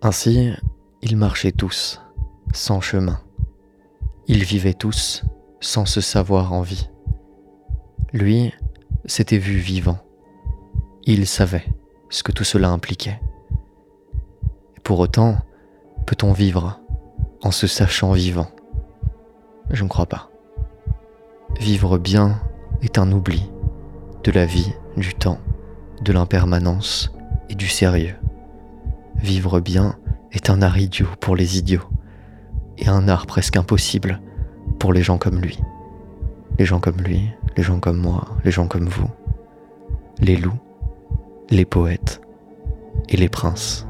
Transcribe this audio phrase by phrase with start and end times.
[0.00, 0.52] Ainsi,
[1.02, 2.00] ils marchaient tous,
[2.52, 3.20] sans chemin.
[4.28, 5.24] Ils vivaient tous,
[5.60, 6.88] sans se savoir en vie.
[8.12, 8.54] Lui
[9.06, 9.98] s'était vu vivant.
[11.04, 11.64] Il savait
[12.10, 13.20] ce que tout cela impliquait.
[14.84, 15.36] pour autant,
[16.06, 16.80] peut-on vivre
[17.42, 18.48] en se sachant vivant?
[19.70, 20.30] Je ne crois pas.
[21.58, 22.40] Vivre bien
[22.82, 23.50] est un oubli
[24.22, 25.40] de la vie, du temps,
[26.02, 27.12] de l'impermanence
[27.48, 28.14] et du sérieux.
[29.18, 29.96] Vivre bien
[30.32, 31.88] est un art idiot pour les idiots
[32.78, 34.20] et un art presque impossible
[34.78, 35.58] pour les gens comme lui.
[36.58, 39.10] Les gens comme lui, les gens comme moi, les gens comme vous.
[40.20, 40.60] Les loups,
[41.50, 42.20] les poètes
[43.08, 43.87] et les princes.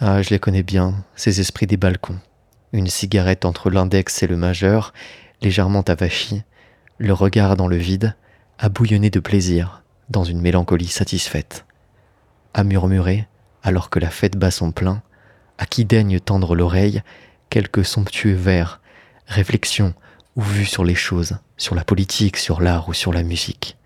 [0.00, 2.20] Ah, je les connais bien, ces esprits des balcons.
[2.72, 4.92] Une cigarette entre l'index et le majeur,
[5.42, 6.44] légèrement avachie,
[6.98, 8.14] le regard dans le vide,
[8.60, 11.66] à bouillonner de plaisir, dans une mélancolie satisfaite.
[12.54, 13.26] À murmurer,
[13.64, 15.02] alors que la fête bat son plein,
[15.58, 17.02] à qui daigne tendre l'oreille,
[17.50, 18.80] quelques somptueux vers,
[19.26, 19.94] réflexions
[20.36, 23.76] ou vues sur les choses, sur la politique, sur l'art ou sur la musique.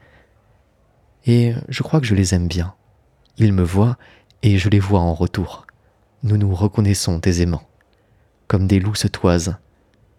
[1.24, 2.74] Et je crois que je les aime bien.
[3.38, 3.96] Ils me voient
[4.42, 5.64] et je les vois en retour
[6.22, 7.62] nous nous reconnaissons aisément,
[8.46, 9.56] comme des loups se toisent,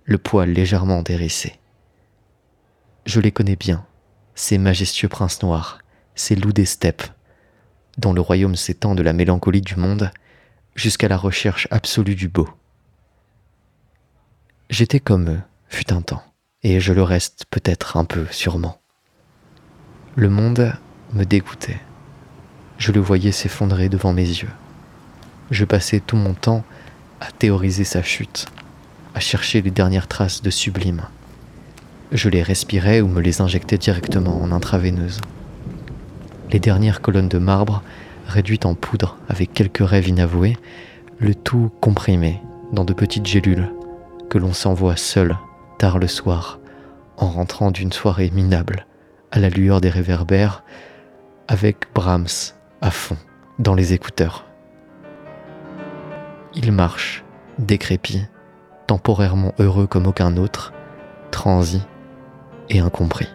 [0.04, 1.60] le poil légèrement dérissé.
[3.06, 3.86] Je les connais bien,
[4.36, 5.80] ces majestueux princes noirs,
[6.16, 7.04] ces loups des steppes,
[7.98, 10.12] dont le royaume s'étend de la mélancolie du monde
[10.76, 12.50] jusqu'à la recherche absolue du beau.
[14.70, 16.24] J'étais comme eux, fut un temps,
[16.64, 18.82] et je le reste peut-être un peu sûrement.
[20.16, 20.74] Le monde
[21.14, 21.80] me dégoûtait.
[22.78, 24.50] Je le voyais s'effondrer devant mes yeux
[25.54, 26.64] je passais tout mon temps
[27.22, 28.48] à théoriser sa chute,
[29.16, 31.04] à chercher les dernières traces de sublime.
[32.12, 35.22] Je les respirais ou me les injectais directement en intraveineuse.
[36.52, 37.82] Les dernières colonnes de marbre,
[38.28, 40.58] réduites en poudre avec quelques rêves inavoués,
[41.20, 43.72] le tout comprimé dans de petites gélules
[44.30, 45.38] que l'on s'envoie seul
[45.78, 46.60] tard le soir
[47.18, 48.86] en rentrant d'une soirée minable
[49.32, 50.64] à la lueur des réverbères
[51.48, 53.18] avec Brahms à fond
[53.60, 54.46] dans les écouteurs.
[56.56, 57.24] Il marche,
[57.58, 58.22] décrépit,
[58.86, 60.72] temporairement heureux comme aucun autre,
[61.32, 61.82] transi
[62.70, 63.28] et incompris.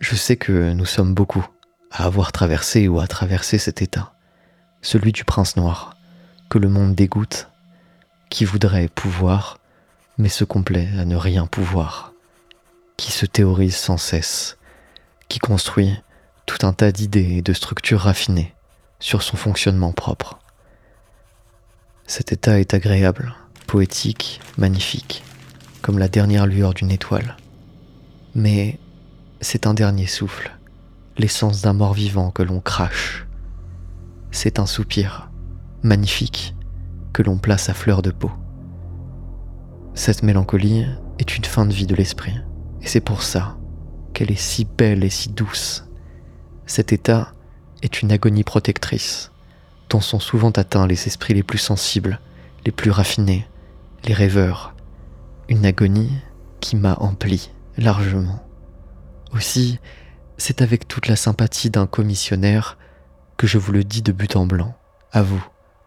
[0.00, 1.46] Je sais que nous sommes beaucoup
[1.90, 4.14] à avoir traversé ou à traverser cet état,
[4.80, 5.95] celui du prince noir
[6.48, 7.48] que le monde dégoûte,
[8.30, 9.58] qui voudrait pouvoir,
[10.18, 12.12] mais se complaît à ne rien pouvoir,
[12.96, 14.56] qui se théorise sans cesse,
[15.28, 15.94] qui construit
[16.46, 18.54] tout un tas d'idées et de structures raffinées
[19.00, 20.38] sur son fonctionnement propre.
[22.06, 23.34] Cet état est agréable,
[23.66, 25.24] poétique, magnifique,
[25.82, 27.36] comme la dernière lueur d'une étoile.
[28.34, 28.78] Mais
[29.40, 30.56] c'est un dernier souffle,
[31.18, 33.26] l'essence d'un mort vivant que l'on crache.
[34.30, 35.25] C'est un soupir,
[35.86, 36.54] magnifique
[37.12, 38.30] que l'on place à fleur de peau.
[39.94, 40.84] Cette mélancolie
[41.18, 42.34] est une fin de vie de l'esprit,
[42.82, 43.56] et c'est pour ça
[44.12, 45.88] qu'elle est si belle et si douce.
[46.66, 47.32] Cet état
[47.82, 49.30] est une agonie protectrice,
[49.88, 52.20] dont sont souvent atteints les esprits les plus sensibles,
[52.64, 53.48] les plus raffinés,
[54.04, 54.74] les rêveurs.
[55.48, 56.12] Une agonie
[56.60, 58.42] qui m'a empli largement.
[59.32, 59.78] Aussi,
[60.38, 62.76] c'est avec toute la sympathie d'un commissionnaire
[63.36, 64.74] que je vous le dis de but en blanc,
[65.12, 65.44] à vous,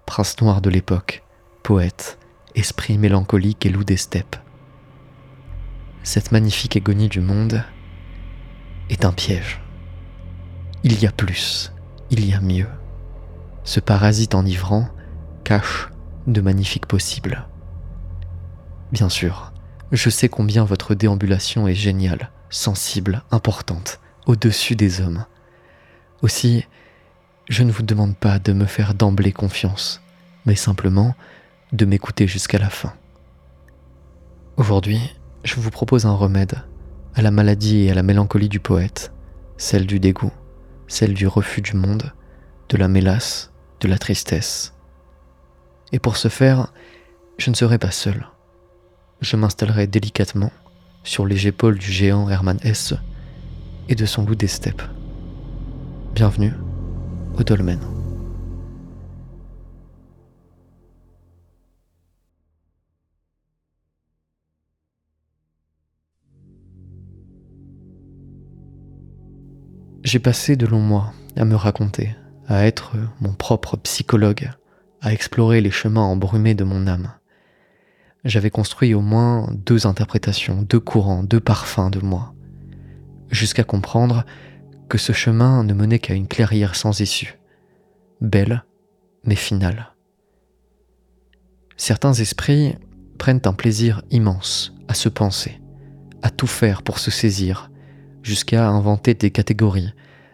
[0.09, 1.21] prince noir de l'époque,
[1.61, 2.17] poète,
[2.55, 4.37] esprit mélancolique et loup des steppes.
[6.01, 7.63] Cette magnifique agonie du monde
[8.89, 9.61] est un piège.
[10.83, 11.71] Il y a plus,
[12.09, 12.65] il y a mieux.
[13.63, 14.89] Ce parasite enivrant
[15.43, 15.89] cache
[16.25, 17.47] de magnifiques possibles.
[18.91, 19.53] Bien sûr,
[19.91, 25.27] je sais combien votre déambulation est géniale, sensible, importante, au-dessus des hommes.
[26.23, 26.65] Aussi,
[27.49, 30.01] je ne vous demande pas de me faire d'emblée confiance,
[30.45, 31.15] mais simplement
[31.73, 32.93] de m'écouter jusqu'à la fin.
[34.57, 35.01] Aujourd'hui,
[35.43, 36.63] je vous propose un remède
[37.15, 39.11] à la maladie et à la mélancolie du poète,
[39.57, 40.31] celle du dégoût,
[40.87, 42.13] celle du refus du monde,
[42.69, 44.75] de la mélasse, de la tristesse.
[45.91, 46.71] Et pour ce faire,
[47.39, 48.27] je ne serai pas seul.
[49.21, 50.51] Je m'installerai délicatement
[51.03, 52.93] sur les épaules du géant Hermann Hesse
[53.87, 54.83] et de son loup des steppes.
[56.13, 56.53] Bienvenue
[57.43, 57.79] dolmen.
[70.03, 72.15] J'ai passé de longs mois à me raconter,
[72.47, 74.49] à être mon propre psychologue,
[75.01, 77.11] à explorer les chemins embrumés de mon âme.
[78.25, 82.33] J'avais construit au moins deux interprétations, deux courants, deux parfums de moi,
[83.29, 84.25] jusqu'à comprendre
[84.89, 87.39] que ce chemin ne menait qu'à une clairière sans issue,
[88.19, 88.65] belle
[89.23, 89.93] mais finale.
[91.77, 92.75] Certains esprits
[93.17, 95.61] prennent un plaisir immense à se penser,
[96.23, 97.69] à tout faire pour se saisir,
[98.23, 99.93] jusqu'à inventer des catégories,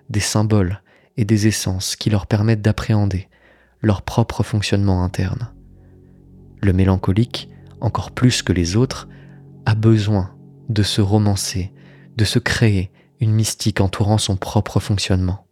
[0.09, 0.81] des symboles
[1.17, 3.27] et des essences qui leur permettent d'appréhender
[3.81, 5.51] leur propre fonctionnement interne.
[6.61, 7.49] Le mélancolique,
[7.81, 9.07] encore plus que les autres,
[9.65, 10.35] a besoin
[10.69, 11.73] de se romancer,
[12.17, 15.47] de se créer une mystique entourant son propre fonctionnement.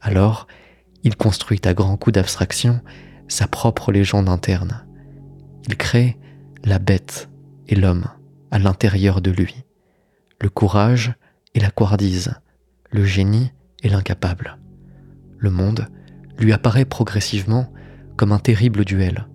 [0.00, 0.46] Alors,
[1.02, 2.80] il construit à grands coups d'abstraction
[3.28, 4.86] sa propre légende interne.
[5.68, 6.18] Il crée
[6.64, 7.28] la bête
[7.68, 8.06] et l'homme
[8.50, 9.64] à l'intérieur de lui,
[10.40, 11.14] le courage
[11.54, 12.34] et la couardise,
[12.90, 13.52] le génie
[13.82, 14.58] et l'incapable.
[15.38, 15.88] Le monde
[16.38, 17.72] lui apparaît progressivement
[18.16, 19.26] comme un terrible duel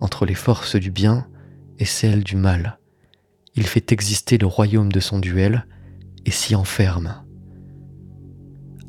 [0.00, 1.26] entre les forces du bien
[1.78, 2.78] et celles du mal.
[3.54, 5.66] Il fait exister le royaume de son duel
[6.30, 7.22] s'y enferme.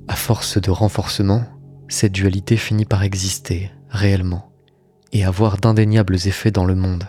[0.08, 1.44] À force de renforcement,
[1.88, 4.52] cette dualité finit par exister réellement
[5.12, 7.06] et avoir d'indéniables effets dans le monde,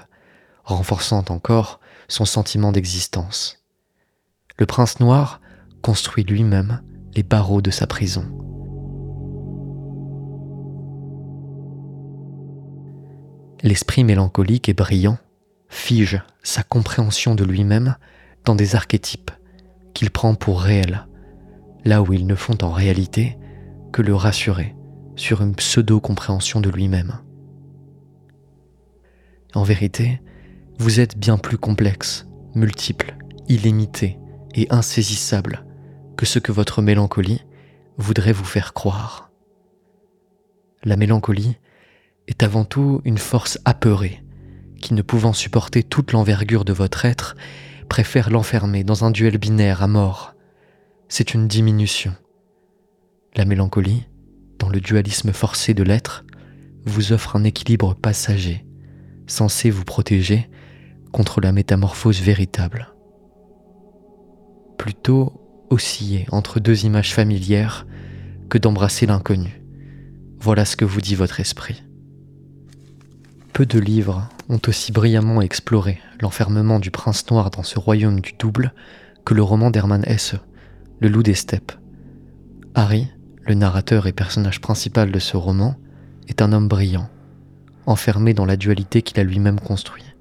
[0.64, 3.64] renforçant encore son sentiment d'existence.
[4.58, 5.40] Le prince noir
[5.82, 6.82] construit lui-même
[7.14, 8.26] les barreaux de sa prison.
[13.62, 15.18] L'esprit mélancolique et brillant
[15.68, 17.96] fige sa compréhension de lui-même
[18.44, 19.30] dans des archétypes
[19.94, 21.06] qu'il prend pour réels,
[21.84, 23.38] là où ils ne font en réalité
[23.92, 24.74] que le rassurer
[25.16, 27.18] sur une pseudo-compréhension de lui-même.
[29.54, 30.20] En vérité,
[30.78, 33.16] vous êtes bien plus complexe, multiple,
[33.48, 34.18] illimité
[34.54, 35.64] et insaisissable
[36.16, 37.42] que ce que votre mélancolie
[37.98, 39.30] voudrait vous faire croire.
[40.84, 41.58] La mélancolie
[42.28, 44.22] est avant tout une force apeurée
[44.80, 47.36] qui, ne pouvant supporter toute l'envergure de votre être,
[47.92, 50.34] préfère l'enfermer dans un duel binaire à mort.
[51.10, 52.14] C'est une diminution.
[53.36, 54.08] La mélancolie,
[54.58, 56.24] dans le dualisme forcé de l'être,
[56.86, 58.64] vous offre un équilibre passager,
[59.26, 60.48] censé vous protéger
[61.12, 62.94] contre la métamorphose véritable.
[64.78, 67.86] Plutôt osciller entre deux images familières
[68.48, 69.62] que d'embrasser l'inconnu.
[70.40, 71.84] Voilà ce que vous dit votre esprit.
[73.52, 78.32] Peu de livres ont aussi brillamment exploré l'enfermement du prince noir dans ce royaume du
[78.38, 78.72] double
[79.26, 80.36] que le roman d'Hermann Hesse,
[81.00, 81.72] Le loup des steppes.
[82.74, 83.08] Harry,
[83.42, 85.76] le narrateur et personnage principal de ce roman,
[86.28, 87.10] est un homme brillant,
[87.84, 90.14] enfermé dans la dualité qu'il a lui-même construit,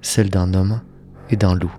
[0.00, 0.80] celle d'un homme
[1.28, 1.74] et d'un loup.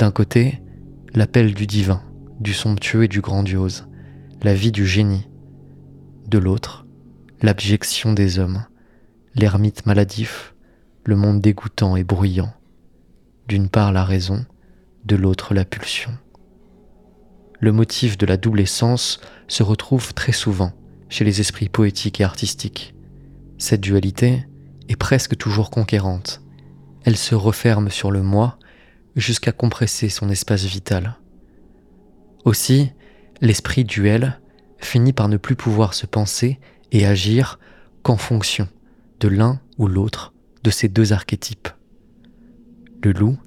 [0.00, 0.62] D'un côté,
[1.12, 2.02] l'appel du divin,
[2.40, 3.86] du somptueux et du grandiose,
[4.40, 5.28] la vie du génie.
[6.26, 6.86] De l'autre,
[7.42, 8.64] l'abjection des hommes,
[9.34, 10.54] l'ermite maladif,
[11.04, 12.50] le monde dégoûtant et bruyant.
[13.46, 14.46] D'une part la raison,
[15.04, 16.16] de l'autre la pulsion.
[17.58, 20.72] Le motif de la double essence se retrouve très souvent
[21.10, 22.94] chez les esprits poétiques et artistiques.
[23.58, 24.46] Cette dualité
[24.88, 26.40] est presque toujours conquérante.
[27.04, 28.58] Elle se referme sur le moi
[29.20, 31.16] jusqu'à compresser son espace vital.
[32.44, 32.90] Aussi,
[33.40, 34.40] l'esprit duel
[34.78, 36.58] finit par ne plus pouvoir se penser
[36.90, 37.58] et agir
[38.02, 38.68] qu'en fonction
[39.20, 40.32] de l'un ou l'autre
[40.64, 41.68] de ces deux archétypes.
[43.02, 43.38] Le loup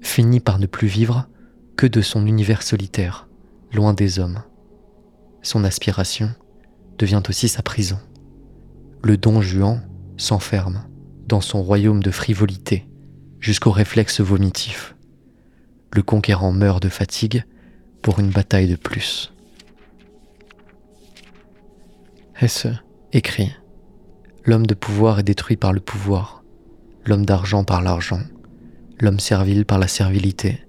[0.00, 1.28] finit par ne plus vivre
[1.76, 3.28] que de son univers solitaire,
[3.72, 4.42] loin des hommes.
[5.42, 6.30] Son aspiration
[6.98, 7.98] devient aussi sa prison.
[9.02, 9.82] Le don Juan
[10.16, 10.84] s'enferme
[11.26, 12.86] dans son royaume de frivolité
[13.40, 14.94] jusqu'au réflexe vomitif
[15.92, 17.44] le conquérant meurt de fatigue
[18.02, 19.32] pour une bataille de plus.
[22.40, 22.68] Hesse
[23.12, 23.52] écrit
[24.44, 26.42] L'homme de pouvoir est détruit par le pouvoir.
[27.04, 28.20] l'homme d'argent par l'argent,
[29.00, 30.66] l'homme servile par la servilité,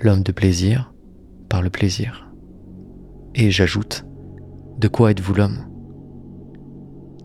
[0.00, 0.92] l'homme de plaisir
[1.48, 2.28] par le plaisir.
[3.34, 4.04] Et j'ajoute,
[4.78, 5.66] de quoi êtes-vous l'homme?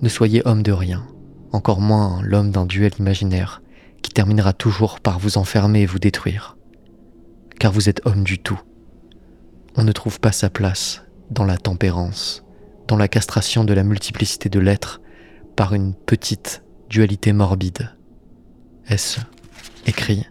[0.02, 1.06] Ne soyez homme de rien,
[1.52, 3.62] encore moins l'homme d'un duel imaginaire
[4.02, 6.59] qui terminera toujours par vous enfermer et vous détruire.
[7.60, 8.60] Car vous êtes homme du tout.
[9.76, 12.46] On ne trouve pas sa place dans la tempérance,
[12.88, 15.02] dans la castration de la multiplicité de l'être
[15.56, 17.96] par une petite dualité morbide.
[18.88, 19.20] Est-ce
[19.86, 20.26] écrit?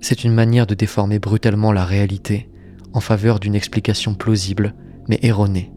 [0.00, 2.50] C'est une manière de déformer brutalement la réalité
[2.92, 4.74] en faveur d'une explication plausible
[5.08, 5.72] mais erronée,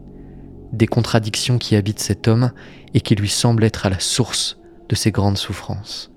[0.72, 2.50] des contradictions qui habitent cet homme
[2.92, 4.58] et qui lui semblent être à la source
[4.88, 6.12] de ses grandes souffrances.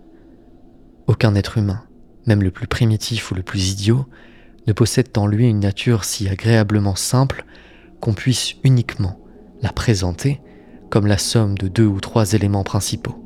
[1.07, 1.83] Aucun être humain,
[2.25, 4.05] même le plus primitif ou le plus idiot,
[4.67, 7.45] ne possède en lui une nature si agréablement simple
[7.99, 9.19] qu'on puisse uniquement
[9.61, 10.41] la présenter
[10.89, 13.17] comme la somme de deux ou trois éléments principaux.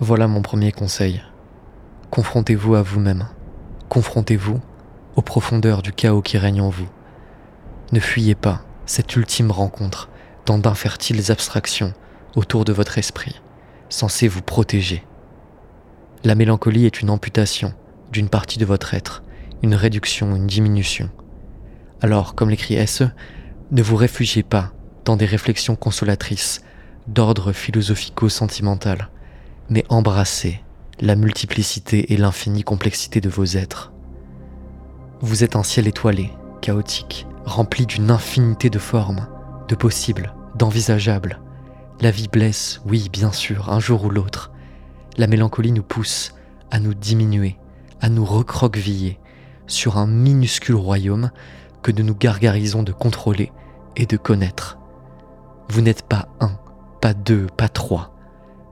[0.00, 1.22] Voilà mon premier conseil.
[2.10, 3.28] Confrontez-vous à vous-même.
[3.88, 4.60] Confrontez-vous
[5.16, 6.88] aux profondeurs du chaos qui règne en vous.
[7.92, 10.08] Ne fuyez pas cette ultime rencontre
[10.46, 11.94] dans d'infertiles abstractions
[12.36, 13.40] autour de votre esprit,
[13.88, 15.04] censées vous protéger.
[16.24, 17.74] La mélancolie est une amputation
[18.12, 19.22] d'une partie de votre être,
[19.62, 21.10] une réduction, une diminution.
[22.00, 23.04] Alors, comme l'écrit SE,
[23.70, 24.72] ne vous réfugiez pas
[25.04, 26.62] dans des réflexions consolatrices
[27.06, 29.08] d'ordre philosophico-sentimental,
[29.68, 30.60] mais embrassez
[31.00, 33.93] la multiplicité et l'infinie complexité de vos êtres.
[35.26, 39.26] Vous êtes un ciel étoilé, chaotique, rempli d'une infinité de formes,
[39.68, 41.40] de possibles, d'envisageables.
[42.02, 44.52] La vie blesse, oui, bien sûr, un jour ou l'autre.
[45.16, 46.34] La mélancolie nous pousse
[46.70, 47.56] à nous diminuer,
[48.02, 49.18] à nous recroqueviller
[49.66, 51.30] sur un minuscule royaume
[51.82, 53.50] que nous nous gargarisons de contrôler
[53.96, 54.76] et de connaître.
[55.70, 56.58] Vous n'êtes pas un,
[57.00, 58.14] pas deux, pas trois.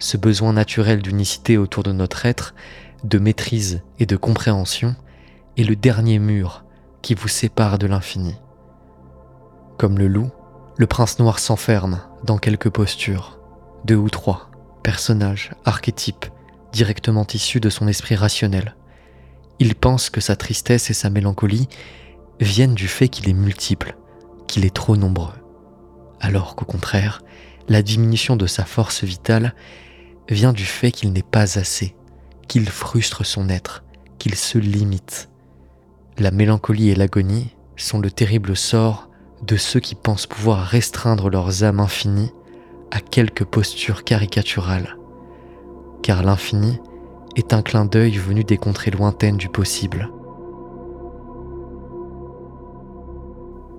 [0.00, 2.54] Ce besoin naturel d'unicité autour de notre être,
[3.04, 4.97] de maîtrise et de compréhension,
[5.56, 6.64] est le dernier mur
[7.02, 8.35] qui vous sépare de l'infini.
[9.78, 10.30] Comme le loup,
[10.76, 13.38] le prince noir s'enferme dans quelques postures,
[13.85, 14.50] deux ou trois,
[14.82, 16.26] personnages, archétypes,
[16.73, 18.76] directement issus de son esprit rationnel.
[19.59, 21.68] Il pense que sa tristesse et sa mélancolie
[22.40, 23.97] viennent du fait qu'il est multiple,
[24.49, 25.35] qu'il est trop nombreux.
[26.21, 27.23] Alors qu'au contraire,
[27.68, 29.54] la diminution de sa force vitale
[30.28, 31.94] vient du fait qu'il n'est pas assez,
[32.49, 33.85] qu'il frustre son être,
[34.18, 35.28] qu'il se limite,
[36.19, 39.09] la mélancolie et l'agonie sont le terrible sort
[39.42, 42.33] de ceux qui pensent pouvoir restreindre leurs âmes infinies
[42.90, 44.99] à quelques postures caricaturales.
[46.02, 46.81] Car l'infini
[47.37, 50.11] est un clin d'œil venu des contrées lointaines du possible.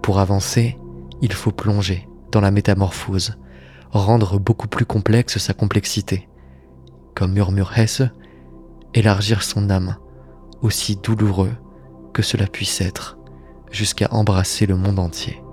[0.01, 0.77] Pour avancer,
[1.21, 3.37] il faut plonger dans la métamorphose,
[3.91, 6.27] rendre beaucoup plus complexe sa complexité.
[7.15, 8.01] Comme murmure Hesse,
[8.95, 9.97] élargir son âme,
[10.61, 11.51] aussi douloureux
[12.13, 13.17] que cela puisse être,
[13.71, 15.43] jusqu'à embrasser le monde entier.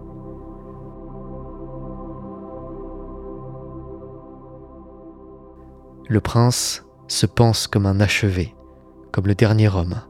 [6.09, 8.55] Le prince se pense comme un achevé,
[9.13, 10.03] comme le dernier homme,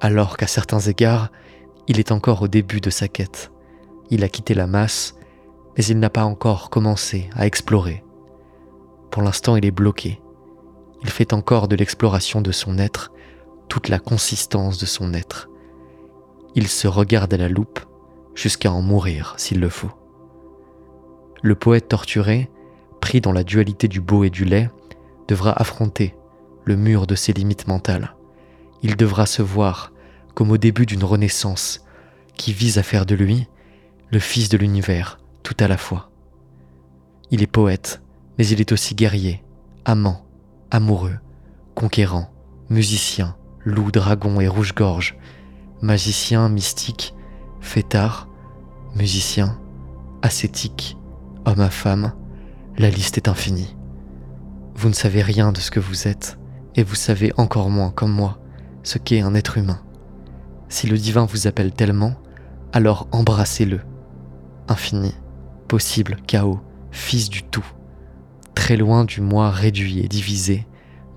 [0.00, 1.30] alors qu'à certains égards,
[1.88, 3.52] il est encore au début de sa quête.
[4.10, 5.16] Il a quitté la masse,
[5.76, 8.04] mais il n'a pas encore commencé à explorer.
[9.10, 10.22] Pour l'instant, il est bloqué.
[11.02, 13.12] Il fait encore de l'exploration de son être
[13.68, 15.48] toute la consistance de son être
[16.54, 17.80] il se regarde à la loupe
[18.34, 19.90] jusqu'à en mourir s'il le faut.
[21.42, 22.50] Le poète torturé,
[23.00, 24.70] pris dans la dualité du beau et du laid,
[25.28, 26.14] devra affronter
[26.64, 28.14] le mur de ses limites mentales.
[28.82, 29.92] Il devra se voir
[30.34, 31.84] comme au début d'une renaissance
[32.36, 33.48] qui vise à faire de lui
[34.10, 36.10] le fils de l'univers tout à la fois.
[37.30, 38.02] Il est poète,
[38.38, 39.42] mais il est aussi guerrier,
[39.84, 40.26] amant,
[40.70, 41.18] amoureux,
[41.74, 42.30] conquérant,
[42.68, 45.16] musicien, loup, dragon et rouge-gorge,
[45.82, 47.12] magicien, mystique,
[47.60, 48.28] fêtard,
[48.94, 49.58] musicien,
[50.22, 50.96] ascétique,
[51.44, 52.12] homme à femme,
[52.78, 53.76] la liste est infinie.
[54.76, 56.38] Vous ne savez rien de ce que vous êtes,
[56.76, 58.38] et vous savez encore moins, comme moi,
[58.84, 59.82] ce qu'est un être humain.
[60.68, 62.14] Si le divin vous appelle tellement,
[62.72, 63.80] alors embrassez-le.
[64.68, 65.12] Infini,
[65.66, 66.60] possible, chaos,
[66.92, 67.66] fils du tout,
[68.54, 70.66] très loin du moi réduit et divisé,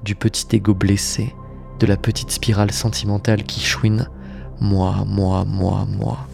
[0.04, 1.36] du petit ego blessé,
[1.80, 4.10] de la petite spirale sentimentale qui chouine
[4.60, 6.28] moi, moi, moi, moi.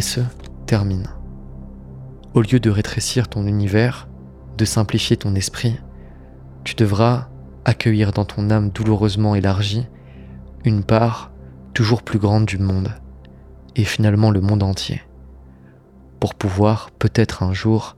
[0.00, 0.20] SE
[0.66, 1.08] termine.
[2.34, 4.08] Au lieu de rétrécir ton univers,
[4.56, 5.78] de simplifier ton esprit,
[6.64, 7.28] tu devras
[7.64, 9.86] accueillir dans ton âme douloureusement élargie
[10.64, 11.32] une part
[11.74, 12.94] toujours plus grande du monde,
[13.76, 15.02] et finalement le monde entier,
[16.18, 17.96] pour pouvoir peut-être un jour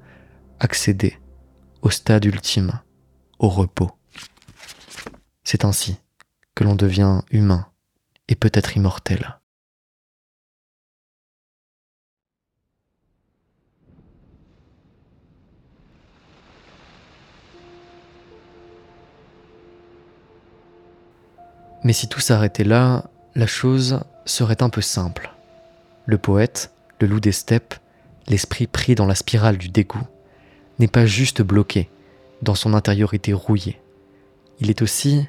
[0.61, 1.19] accéder
[1.83, 2.81] au stade ultime,
[3.39, 3.91] au repos.
[5.43, 5.99] C'est ainsi
[6.55, 7.67] que l'on devient humain
[8.29, 9.39] et peut-être immortel.
[21.85, 25.33] Mais si tout s'arrêtait là, la chose serait un peu simple.
[26.07, 27.75] Le poète, le loup des steppes,
[28.29, 30.07] l'esprit pris dans la spirale du dégoût,
[30.79, 31.91] n'est pas juste bloqué
[32.41, 33.81] dans son intériorité rouillée.
[34.61, 35.27] Il est aussi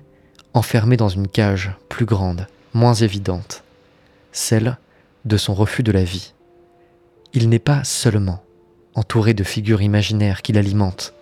[0.54, 3.64] enfermé dans une cage plus grande, moins évidente,
[4.32, 4.78] celle
[5.26, 6.34] de son refus de la vie.
[7.34, 8.44] Il n'est pas seulement
[8.96, 11.14] entouré de figures imaginaires qui l'alimentent.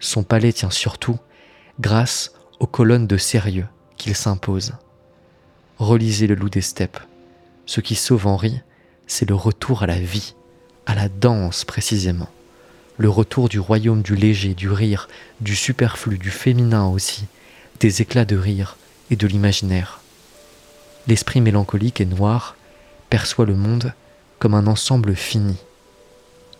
[0.00, 1.18] Son palais tient surtout
[1.80, 3.66] grâce aux colonnes de sérieux
[3.96, 4.74] qu'il s'impose.
[5.78, 7.00] Relisez le loup des steppes.
[7.66, 8.60] Ce qui sauve Henri,
[9.06, 10.34] c'est le retour à la vie,
[10.86, 12.28] à la danse précisément.
[12.96, 15.08] Le retour du royaume du léger, du rire,
[15.40, 17.26] du superflu, du féminin aussi,
[17.78, 18.76] des éclats de rire
[19.10, 20.00] et de l'imaginaire.
[21.06, 22.56] L'esprit mélancolique et noir
[23.10, 23.92] perçoit le monde
[24.38, 25.56] comme un ensemble fini.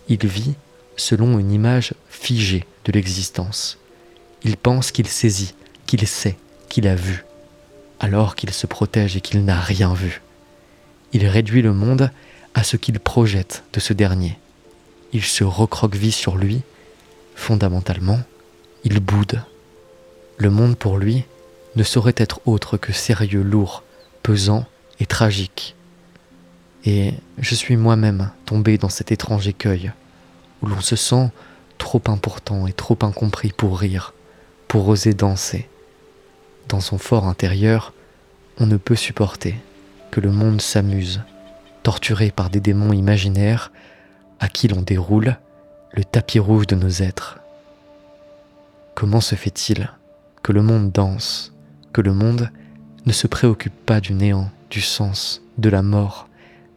[0.07, 0.55] Il vit
[0.97, 3.77] selon une image figée de l'existence.
[4.43, 5.53] Il pense qu'il saisit,
[5.85, 6.37] qu'il sait,
[6.69, 7.25] qu'il a vu
[7.99, 10.21] alors qu'il se protège et qu'il n'a rien vu.
[11.13, 12.11] Il réduit le monde
[12.53, 14.37] à ce qu'il projette de ce dernier.
[15.13, 16.61] Il se recroqueville sur lui.
[17.35, 18.19] Fondamentalement,
[18.83, 19.41] il boude.
[20.37, 21.25] Le monde pour lui
[21.75, 23.83] ne saurait être autre que sérieux, lourd,
[24.23, 24.65] pesant
[24.99, 25.75] et tragique.
[26.85, 29.91] Et je suis moi-même tombé dans cet étrange écueil,
[30.61, 31.29] où l'on se sent
[31.77, 34.13] trop important et trop incompris pour rire,
[34.67, 35.69] pour oser danser,
[36.67, 37.93] dans son fort intérieur,
[38.59, 39.55] on ne peut supporter
[40.11, 41.21] que le monde s'amuse,
[41.83, 43.71] torturé par des démons imaginaires
[44.39, 45.37] à qui l'on déroule
[45.93, 47.39] le tapis rouge de nos êtres.
[48.93, 49.89] Comment se fait-il
[50.43, 51.53] que le monde danse,
[51.93, 52.49] que le monde
[53.05, 56.27] ne se préoccupe pas du néant, du sens, de la mort,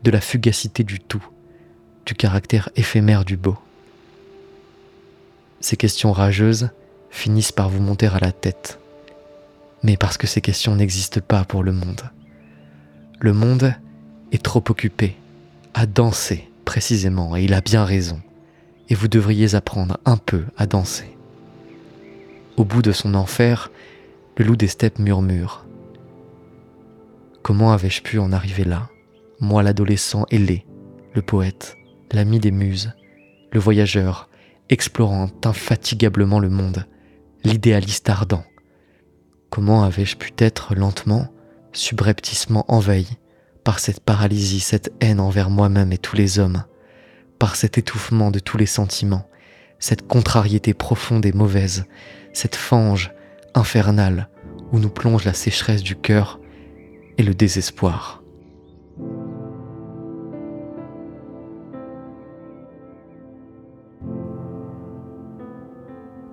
[0.03, 1.25] de la fugacité du tout,
[2.07, 3.57] du caractère éphémère du beau
[5.61, 6.71] Ces questions rageuses
[7.11, 8.79] finissent par vous monter à la tête
[9.83, 12.03] mais parce que ces questions n'existent pas pour le monde.
[13.21, 13.75] Le monde
[14.31, 15.17] est trop occupé
[15.75, 18.21] à danser précisément, et il a bien raison,
[18.89, 21.17] et vous devriez apprendre un peu à danser.
[22.57, 23.71] Au bout de son enfer,
[24.37, 25.67] le loup des steppes murmure.
[27.43, 28.89] Comment avais-je pu en arriver là,
[29.41, 30.65] moi l'adolescent ailé,
[31.13, 31.77] le poète,
[32.13, 32.95] l'ami des muses,
[33.51, 34.29] le voyageur,
[34.69, 36.87] explorant infatigablement le monde,
[37.43, 38.45] l'idéaliste ardent.
[39.51, 41.27] Comment avais-je pu être lentement,
[41.73, 43.19] subrepticement envahi
[43.65, 46.65] par cette paralysie, cette haine envers moi-même et tous les hommes,
[47.41, 49.29] par cet étouffement de tous les sentiments,
[49.81, 51.87] cette contrariété profonde et mauvaise,
[52.33, 53.13] cette fange
[53.55, 54.29] infernale
[54.71, 56.39] où nous plonge la sécheresse du cœur
[57.19, 58.23] et le désespoir.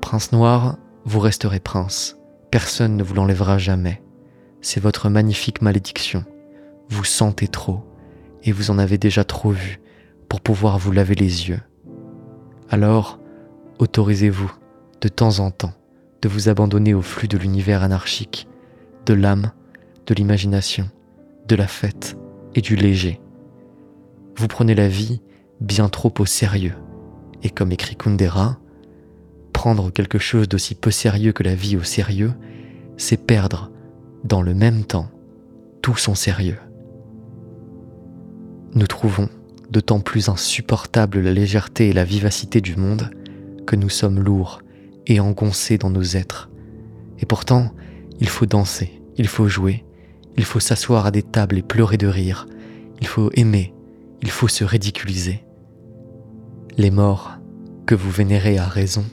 [0.02, 2.18] Prince noir, vous resterez prince.
[2.52, 4.02] Personne ne vous l'enlèvera jamais.
[4.62, 6.26] C'est votre magnifique malédiction.
[6.90, 7.86] Vous sentez trop,
[8.44, 9.80] et vous en avez déjà trop vu
[10.28, 11.62] pour pouvoir vous laver les yeux.
[12.70, 13.20] Alors,
[13.78, 14.52] autorisez-vous,
[15.02, 15.74] de temps en temps,
[16.22, 18.48] de vous abandonner au flux de l'univers anarchique,
[19.06, 19.52] de l'âme,
[20.10, 20.90] de l'imagination,
[21.48, 22.18] de la fête
[22.56, 23.22] et du léger.
[24.36, 25.22] Vous prenez la vie
[25.62, 26.74] bien trop au sérieux,
[27.44, 28.58] et comme écrit Kundera,
[29.54, 32.34] prendre quelque chose d'aussi peu sérieux que la vie au sérieux,
[32.98, 33.72] c'est perdre,
[34.24, 35.12] dans le même temps,
[35.84, 36.58] tout son sérieux.
[38.74, 39.30] Nous trouvons
[39.70, 43.12] d'autant plus insupportable la légèreté et la vivacité du monde
[43.68, 44.62] que nous sommes lourds
[45.06, 46.50] et engoncés dans nos êtres.
[47.20, 47.72] Et pourtant,
[48.20, 49.84] il faut danser, il faut jouer,
[50.40, 52.48] il faut s'asseoir à des tables et pleurer de rire,
[53.02, 53.74] il faut aimer,
[54.22, 55.44] il faut se ridiculiser.
[56.78, 57.34] Les morts,
[57.86, 59.04] que vous vénérez à raison,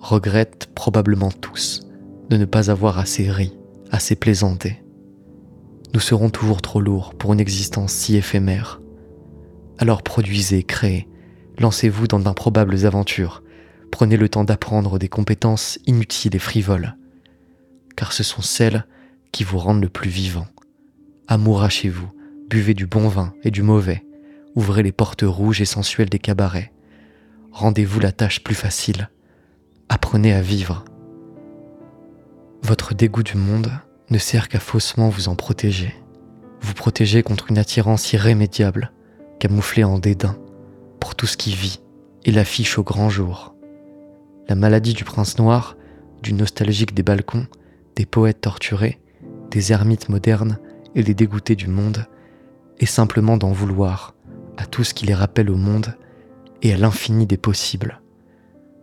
[0.00, 1.86] regrettent probablement tous
[2.28, 3.56] de ne pas avoir assez ri,
[3.92, 4.82] assez plaisanté.
[5.94, 8.80] Nous serons toujours trop lourds pour une existence si éphémère.
[9.78, 11.06] Alors produisez, créez,
[11.56, 13.44] lancez-vous dans d'improbables aventures,
[13.92, 16.96] prenez le temps d'apprendre des compétences inutiles et frivoles,
[17.94, 18.88] car ce sont celles
[19.30, 20.48] qui vous rendent le plus vivant.
[21.26, 22.10] Amourachez-vous,
[22.50, 24.04] buvez du bon vin et du mauvais,
[24.54, 26.70] ouvrez les portes rouges et sensuelles des cabarets,
[27.50, 29.08] rendez-vous la tâche plus facile,
[29.88, 30.84] apprenez à vivre.
[32.62, 33.70] Votre dégoût du monde
[34.10, 35.94] ne sert qu'à faussement vous en protéger.
[36.60, 38.92] vous protéger contre une attirance irrémédiable,
[39.38, 40.36] camouflée en dédain
[41.00, 41.80] pour tout ce qui vit
[42.24, 43.54] et l'affiche au grand jour.
[44.48, 45.76] La maladie du prince noir,
[46.22, 47.46] du nostalgique des balcons,
[47.96, 49.00] des poètes torturés,
[49.50, 50.58] des ermites modernes
[50.94, 52.06] et des dégoûtés du monde,
[52.78, 54.14] est simplement d'en vouloir
[54.56, 55.94] à tout ce qui les rappelle au monde
[56.62, 58.00] et à l'infini des possibles.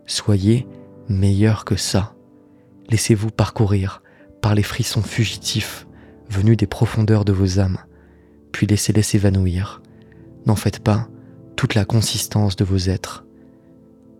[0.06, 0.66] Soyez
[1.08, 2.14] meilleur que ça.
[2.88, 4.02] Laissez-vous parcourir
[4.40, 5.86] par les frissons fugitifs
[6.28, 7.78] venus des profondeurs de vos âmes,
[8.52, 9.82] puis laissez-les s'évanouir.
[10.46, 11.08] N'en faites pas
[11.56, 13.24] toute la consistance de vos êtres.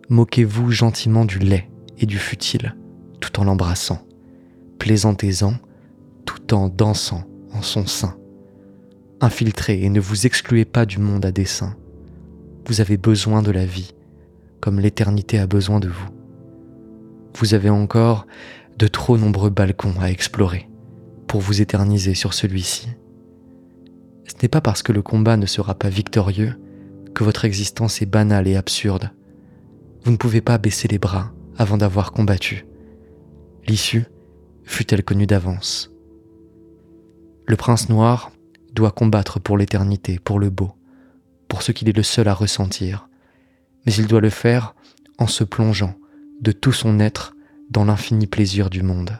[0.09, 2.75] Moquez-vous gentiment du lait et du futile,
[3.19, 4.05] tout en l'embrassant.
[4.79, 5.55] Plaisantez-en,
[6.25, 7.23] tout en dansant
[7.61, 8.17] son sein.
[9.21, 11.75] Infiltrez et ne vous excluez pas du monde à dessein.
[12.67, 13.93] Vous avez besoin de la vie,
[14.59, 16.09] comme l'éternité a besoin de vous.
[17.37, 18.27] Vous avez encore
[18.77, 20.69] de trop nombreux balcons à explorer
[21.27, 22.89] pour vous éterniser sur celui-ci.
[24.25, 26.55] Ce n'est pas parce que le combat ne sera pas victorieux
[27.13, 29.11] que votre existence est banale et absurde.
[30.03, 32.65] Vous ne pouvez pas baisser les bras avant d'avoir combattu.
[33.67, 34.05] L'issue
[34.63, 35.92] fut-elle connue d'avance.
[37.45, 38.31] Le prince noir
[38.73, 40.73] doit combattre pour l'éternité, pour le beau,
[41.47, 43.09] pour ce qu'il est le seul à ressentir,
[43.85, 44.75] mais il doit le faire
[45.17, 45.95] en se plongeant
[46.41, 47.35] de tout son être
[47.69, 49.19] dans l'infini plaisir du monde.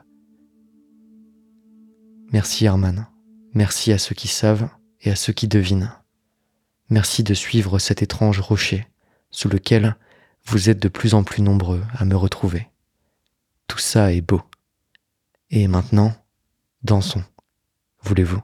[2.32, 3.08] Merci Herman,
[3.54, 4.70] merci à ceux qui savent
[5.02, 5.92] et à ceux qui devinent.
[6.90, 8.88] Merci de suivre cet étrange rocher
[9.32, 9.96] sous lequel
[10.46, 12.70] vous êtes de plus en plus nombreux à me retrouver.
[13.68, 14.42] Tout ça est beau.
[15.50, 16.14] Et maintenant,
[16.84, 17.24] dansons,
[18.04, 18.42] voulez-vous?